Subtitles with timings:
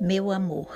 [0.00, 0.68] meu amor.